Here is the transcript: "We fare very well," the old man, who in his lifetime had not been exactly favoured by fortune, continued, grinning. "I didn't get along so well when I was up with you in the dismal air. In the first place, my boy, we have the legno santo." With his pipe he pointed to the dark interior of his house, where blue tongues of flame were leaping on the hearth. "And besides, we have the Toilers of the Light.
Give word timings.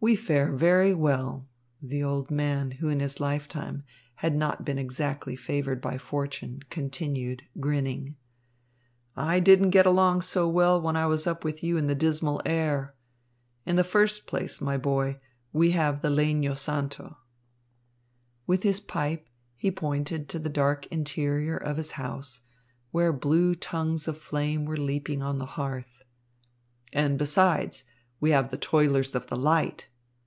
"We 0.00 0.14
fare 0.14 0.52
very 0.52 0.94
well," 0.94 1.48
the 1.82 2.04
old 2.04 2.30
man, 2.30 2.70
who 2.78 2.88
in 2.88 3.00
his 3.00 3.18
lifetime 3.18 3.82
had 4.14 4.36
not 4.36 4.64
been 4.64 4.78
exactly 4.78 5.34
favoured 5.34 5.80
by 5.80 5.98
fortune, 5.98 6.60
continued, 6.70 7.42
grinning. 7.58 8.14
"I 9.16 9.40
didn't 9.40 9.70
get 9.70 9.86
along 9.86 10.22
so 10.22 10.48
well 10.48 10.80
when 10.80 10.94
I 10.94 11.06
was 11.06 11.26
up 11.26 11.42
with 11.42 11.64
you 11.64 11.76
in 11.76 11.88
the 11.88 11.96
dismal 11.96 12.40
air. 12.46 12.94
In 13.66 13.74
the 13.74 13.82
first 13.82 14.28
place, 14.28 14.60
my 14.60 14.76
boy, 14.76 15.18
we 15.52 15.72
have 15.72 16.00
the 16.00 16.10
legno 16.10 16.56
santo." 16.56 17.18
With 18.46 18.62
his 18.62 18.78
pipe 18.78 19.28
he 19.56 19.72
pointed 19.72 20.28
to 20.28 20.38
the 20.38 20.48
dark 20.48 20.86
interior 20.92 21.56
of 21.56 21.76
his 21.76 21.90
house, 21.92 22.42
where 22.92 23.12
blue 23.12 23.56
tongues 23.56 24.06
of 24.06 24.16
flame 24.16 24.64
were 24.64 24.76
leaping 24.78 25.22
on 25.24 25.38
the 25.38 25.46
hearth. 25.56 26.04
"And 26.92 27.18
besides, 27.18 27.82
we 28.20 28.30
have 28.30 28.50
the 28.50 28.58
Toilers 28.58 29.14
of 29.14 29.28
the 29.28 29.36
Light. 29.36 29.86